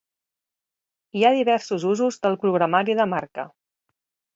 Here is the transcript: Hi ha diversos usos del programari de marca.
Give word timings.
Hi 1.21 1.27
ha 1.29 1.33
diversos 1.37 1.87
usos 1.93 2.21
del 2.27 2.41
programari 2.47 3.01
de 3.03 3.11
marca. 3.17 3.51